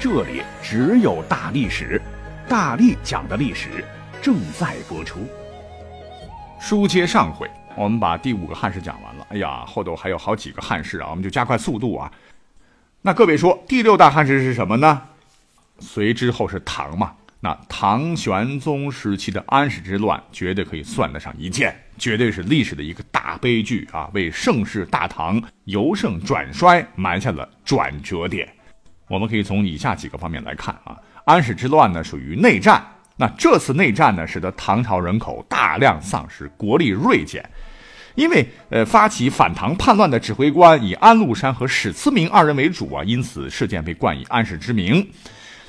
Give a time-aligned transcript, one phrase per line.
[0.00, 2.00] 这里只有大历史，
[2.48, 3.84] 大力讲的历史
[4.22, 5.28] 正在播出。
[6.58, 7.46] 书接上回，
[7.76, 9.26] 我们把第五个汉室讲完了。
[9.28, 12.10] 哎呀，后头还有好几个汉室啊，我们就加快速度啊。
[13.02, 15.02] 那各位说，第六大汉室是什么呢？
[15.80, 17.12] 隋之后是唐嘛？
[17.40, 28.48] 那唐玄宗时期的安史之乱，绝对可以算得上一件，绝对是历史的一个大悲剧啊，为盛世大唐由盛转衰埋下了转折点。
[29.10, 32.80] 我们可以从以下几个方面来看啊，安史之乱呢属于内战，
[33.16, 37.44] 那这次内战呢使得唐朝人口大量丧失，国力锐减，
[38.14, 45.04] 因为呃发起反唐叛乱的指挥官以安禄山和史思明二人为主啊，因此事件被冠以安史之名。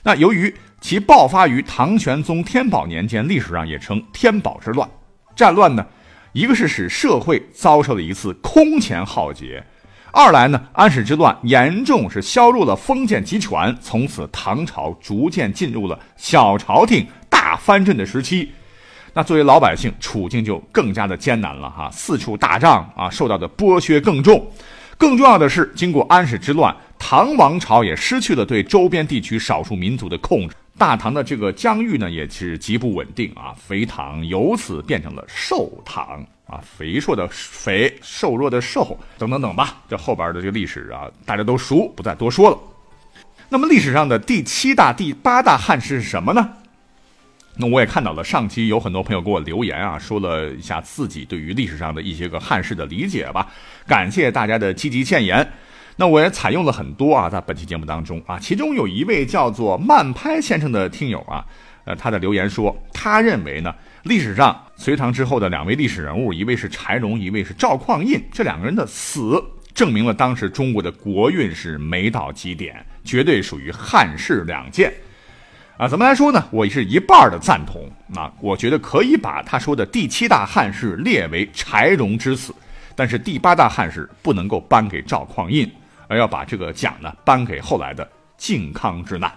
[0.03, 4.87] 那由于其爆发于唐玄宗天宝年间，历史上也称天宝之乱。
[5.35, 5.83] 战乱呢，
[6.31, 9.63] 一个是使社会遭受了一次空前浩劫。
[10.13, 18.51] 二来呢，安史之乱严重是削弱了封建集权，从此唐朝逐渐进入了小朝廷大藩镇的时期。
[19.13, 24.45] 那作为老百姓，处境就更加的艰难了哈，四处打仗啊，受到的剥削更重。
[24.97, 36.23] 更重要的是，经过安史之乱，唐王朝也失去了对周边地区少数民族的控制，大唐的这个疆域呢也是极不稳定啊，肥唐由此变成了瘦唐。
[36.51, 39.81] 啊，肥硕的肥，瘦弱的瘦，等等等吧。
[39.87, 42.59] 这后边的这个历史啊，大家都熟，不再多说了。
[43.47, 46.49] 那么历史上的第七大、第八大汉是什么呢？
[47.55, 53.47] 那我也看到了，上期有很多朋友给我留言啊，说了一下自己对于历史上的一些个汉室的理解吧。
[53.87, 55.49] 感谢大家的积极建言。
[55.95, 61.45] 那我也采用了很多啊，在本期节目当中啊，其中有一位叫做慢拍先生的听友啊，
[61.85, 63.73] 呃，他的留言说，他认为呢。
[64.03, 68.19] 历史上隋唐之后的两位历史人物，一位是柴荣，一位是赵匡胤。
[68.31, 69.39] 这两个人的死，
[69.75, 74.91] 证明了当时中国的国运是没到极点，绝对属于汉室两件。
[75.77, 76.43] 啊，怎么来说呢？
[76.51, 77.87] 我是一半的赞同。
[78.15, 82.51] 啊，我觉得可以把他说的第七大汉室列为柴荣之死，
[82.95, 85.69] 但是第八大汉室不能够颁给赵匡胤，
[86.07, 89.31] 而要把这个奖呢颁给后来的靖康之难。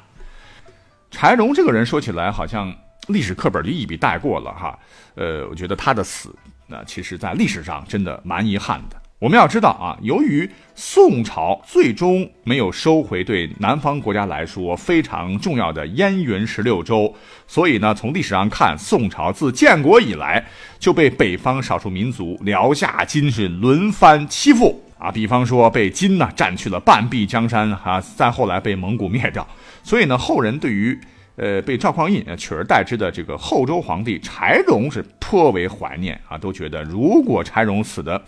[1.10, 2.74] 柴荣这个人说起来好像。
[3.08, 4.78] 历史课本就一笔带过了哈，
[5.14, 6.34] 呃，我觉得他的死，
[6.66, 8.96] 那其实在历史上真的蛮遗憾的。
[9.18, 17.14] 我们要知道啊，由于宋朝最终没有收回对南方国家来说非常重要的燕云十六州，
[17.46, 20.44] 所以呢，从历史上看，宋朝自建国以来
[20.78, 25.10] 就被北方少数民族辽夏金是轮番欺负啊。
[25.10, 29.46] 比方说被金呢占去了半壁江山哈，再后来被蒙古灭掉，
[29.82, 30.98] 所以呢，后人对于。
[31.36, 38.22] 呃，被赵匡胤取而代之的这个后周皇帝柴荣是颇为怀念啊，都觉得如果柴荣死的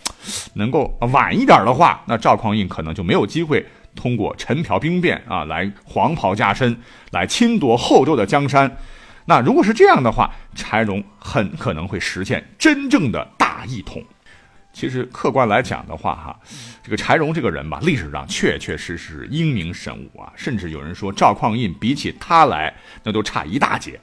[0.55, 6.77] 能够晚一点的话，那赵匡胤可能就没有机会通过陈朴兵变啊来黄袍加身，
[7.11, 8.77] 来侵夺后周的江山。
[9.25, 14.03] 那如果是这样的话，柴荣很可能会实现真正的大一统。
[14.77, 16.39] 其实客观来讲的话，哈，
[16.83, 22.71] 这个柴荣这个人吧，历史上确确实实英明神武啊，甚至有人说赵匡胤比起他来，
[23.01, 23.99] 那都差一大截。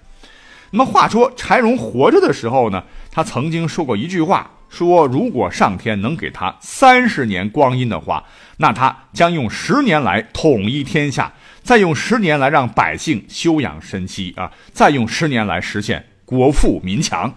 [0.73, 8.25] 那么话说柴荣活着的时候呢，他曾经说过一句话，说如果上天能给他三十年光阴的话，
[8.57, 17.33] 那他将用十年来统一天下，再用十年来让百姓休养生息啊，再用十年来实现国富民强。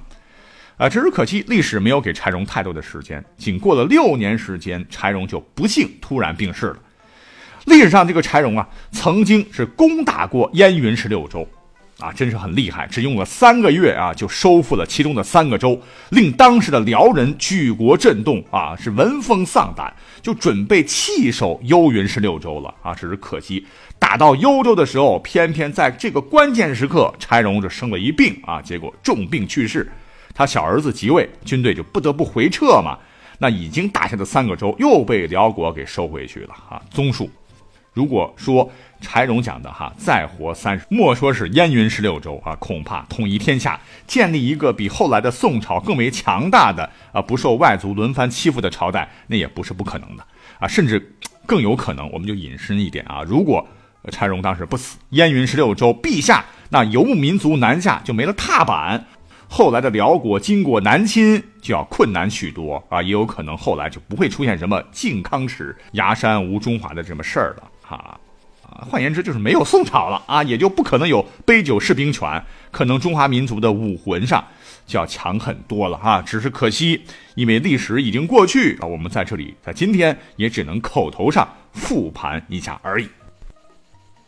[0.78, 3.24] 啊，只是可惜，历史没有给柴荣太多的时间。
[3.36, 6.78] 仅过了六年时间，柴荣就不幸突然病逝了。
[7.66, 11.48] 历史上这个柴荣啊，曾经是攻打过燕云十六州，
[11.98, 15.82] 啊，真是很厉害，只用了三个月啊，就收复了其中的三个州，
[16.12, 19.92] 令当时的辽人举国震动啊，是闻风丧胆，
[20.22, 22.94] 就准备弃守幽云十六州了啊。
[22.94, 23.66] 只是可惜，
[23.98, 29.92] 打到幽州的时候，偏偏在这个关键时刻，柴荣就生了一病啊，结果重病去世。
[30.38, 32.96] 他小儿子即位，军队就不得不回撤嘛。
[33.40, 36.80] 那已经打下的三个州又被辽国给收回去了啊。
[36.92, 37.28] 综述，
[37.92, 50.24] 如果说柴荣讲的哈，再活三十，莫说是燕云十六州啊，恐怕统一天下，建立一个比后来的宋朝更为强大的啊，不受外族轮番欺负的朝代，那也不是不可能的
[50.60, 50.68] 啊。
[50.68, 51.16] 甚至
[51.48, 53.68] 更有可能，我们就引申一点啊，如果。
[54.10, 59.06] 柴荣当时不死，燕云十六州，陛下那游牧民族南下就没了踏板，
[59.50, 68.20] 后来的辽国经过南侵就要困难许多啊，也有可能后来就不会出现什么靖康耻、崖山无中华的这么事儿了哈。
[68.64, 74.46] 啊，换言之就是没有宋朝了啊，也就不可能有杯酒释兵权，可能中华民族的武魂上
[74.86, 76.22] 就要强很多了哈。
[76.22, 77.02] 只是可惜，
[77.36, 83.08] 因为历史已经过去啊，我们在这里在今天也只能口头上复盘一下而已。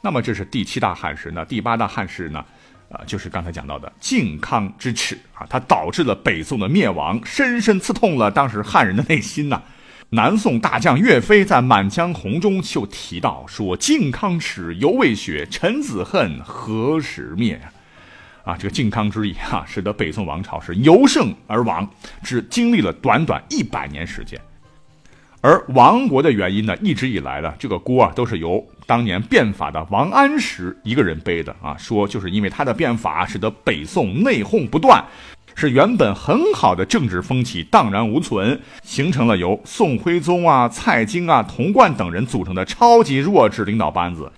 [0.02, 2.44] 那么这是第七大汉室，那第八大汉室呢？
[2.90, 9.62] 啊，就是刚才讲到的靖康之耻啊，它导致了北宋的灭亡，深深刺痛了当时汉人的内心呐。
[10.12, 17.62] 南宋大将岳飞在《满江红》中就提到说：“靖康耻犹未雪，臣子恨何时灭？”
[18.44, 21.88] 啊，这个靖康之役啊，使得北宋王朝是由盛而亡，
[22.24, 24.42] 只经历了短短一百年时间。
[25.42, 31.78] 而亡国的原因呢，一直以来呢，这个锅啊，都是由当年变法的王安石一个人背的啊。
[31.78, 35.02] 说就是因为他的变法，使得北宋内讧不断，
[35.56, 44.30] 是原本很好的政治风气荡然无存，形成了由宋徽宗啊、蔡京啊、童贯等人组成的超级弱智领导班子，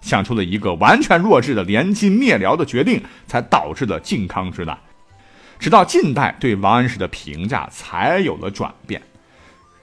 [0.00, 4.76] 想出了一个完全弱智的联金灭辽的决定，才导致了靖康之难。
[5.60, 9.00] 直到近代，对王安石的评价才有了转变。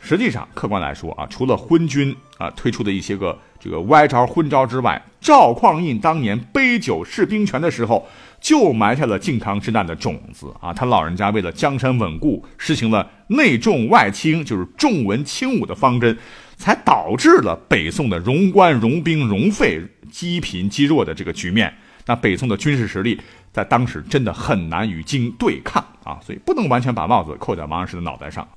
[0.08, 8.08] 实际上，客观来说啊，除了昏君啊推出的一些个这个歪招昏招之外，赵匡胤当年杯酒释兵权的时候，
[8.40, 10.72] 就埋下了靖康之难的种子啊。
[10.72, 16.16] 他老人家为了江山稳固，实行了内重外轻，就是重文轻武的方针，
[16.56, 19.82] 才导致了北宋的荣官、荣兵、荣费
[20.12, 21.74] 积贫积弱的这个局面。
[22.06, 23.20] 那北宋的军事实力
[23.52, 28.48] 在当时真的很难与金对抗啊，所以不能完全把帽子扣在王安石的脑袋上。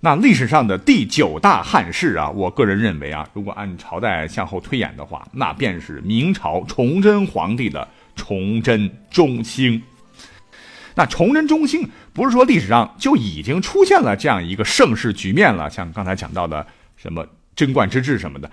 [0.00, 9.82] 那历史上的第九大汉室啊，我个人认为啊，如果按朝代向后推演的话，那便是明朝崇祯皇帝的崇祯中兴。
[10.94, 16.64] 那崇祯中兴不是说历史上就已经出现了这样一个盛世局面了，像刚才讲到的
[16.96, 17.26] 什么
[17.56, 18.50] 贞观之治什么的。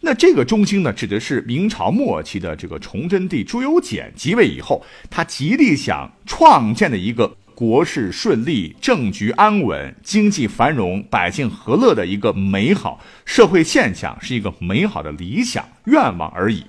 [0.00, 7.34] 那这个中兴呢，指的是明朝末期的这个崇祯帝朱由检即位以后，他极力想创建的一个。
[7.58, 16.64] 国事顺利，政局安稳，经济繁荣，百姓和乐的一个美好社会现象，是一个美好的理想愿望而已。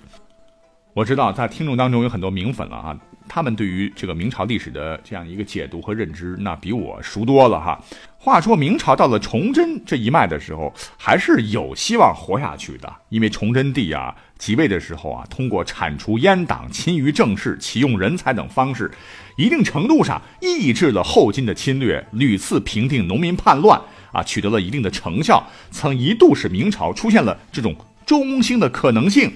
[0.95, 2.97] 我知道在听众当中有很多明粉了啊，
[3.27, 7.79] 他们对于这个明朝历史的这样一个解读和认知，那比我熟多了哈。
[8.17, 18.89] 话说明朝到了崇祯这一脉的时候，还是有希望活下去的，因为崇祯帝啊即位的时候啊，通过铲除阉党、勤于政事、启用人才等方式。
[19.35, 23.79] 一定程度上抑制了后金的侵略，屡次平定农民叛乱，
[24.11, 27.75] 啊，取得了一定的成效，曾一度使明朝出现了这种
[28.05, 29.31] 中兴的可能性。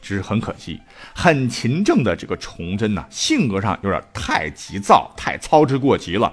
[0.00, 0.80] 只是很可惜，
[1.14, 6.32] 很勤政的这个崇祯呢，性格上有点太急躁，太操之过急了。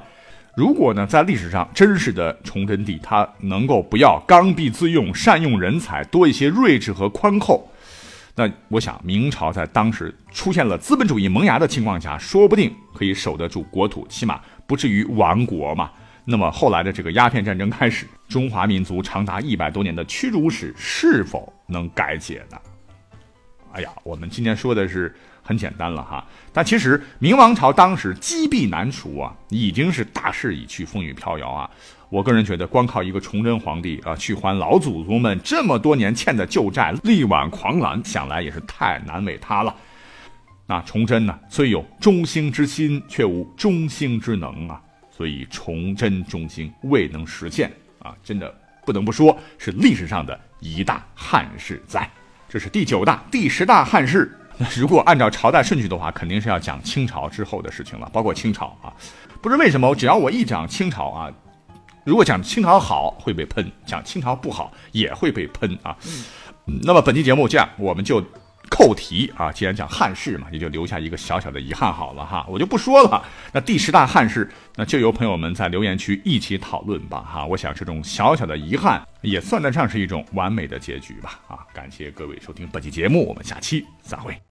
[0.56, 7.70] 如果呢，在历史上真实的崇祯帝，他能够不要刚愎自用，善用人才，多一些睿智和宽厚。
[8.38, 15.90] 那我想，明朝在当时出现了资本主义萌芽的情况下，说不定可以守得住国土，起码不至于亡国嘛。
[16.26, 22.58] 那么后来的这个鸦片战争开始，中华民族长达一百多年的屈辱史是否能改写呢？
[23.72, 31.70] 哎呀，我们今天说的是很简单了哈，但其实明王朝当时积弊难除啊，已经是大势已去，风雨飘摇啊。
[32.10, 39.76] 我个人觉得，光靠一个崇祯皇帝啊，去还老祖宗们这么多年欠的旧债，力挽狂澜，想来也是太难为他了。
[40.66, 44.82] 那崇祯呢，虽有中兴之心，却无中兴之能啊，
[45.16, 48.52] 所以崇祯中兴未能实现啊，真的
[48.84, 52.10] 不能不说是历史上的一大汉室灾。
[52.50, 54.36] 这是第九大、第十大汉室。
[54.58, 58.94] 那 如果按照朝代顺序的话，肯定是要讲清朝之后的事情了，包括清朝啊。
[59.42, 61.32] 不知为什么，只要我一讲清朝啊。
[62.04, 65.96] 如果讲清朝好会被喷，讲清朝不好也会被喷啊。
[66.84, 68.24] 那么本期节目这样，我们就
[68.70, 69.52] 扣题啊。
[69.52, 73.24] 既然讲汉室嘛，也就留下一个小小的遗憾好了哈，我就不说了。
[73.52, 77.46] 那第十大汉室，那就由朋友们在留言区一起讨论吧哈。
[77.46, 81.58] 我想这种小小的遗憾也算得上是一种完美的结局吧啊。
[81.74, 84.40] 感谢各位收听本期节目，我们下期再会。